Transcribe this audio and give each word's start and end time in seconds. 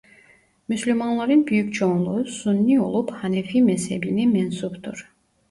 Müslümanların 0.69 1.47
büyük 1.47 1.73
çoğunluğu 1.73 2.25
Sünni 2.25 2.81
olup 2.81 3.11
Hanefi 3.11 3.61
mezhebine 3.61 4.25
mensuptur. 4.25 5.13